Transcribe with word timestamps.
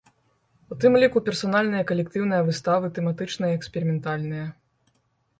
У 0.75 0.75
тым 0.83 0.93
ліку 1.01 1.17
персанальныя 1.27 1.81
і 1.85 1.85
калектыўныя 1.91 2.45
выставы, 2.47 2.85
тэматычныя 2.95 3.51
і 3.57 3.59
эксперыментальныя. 3.59 4.47